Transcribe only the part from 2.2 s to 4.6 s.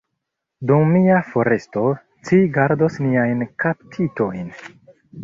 ci gardos niajn kaptitojn.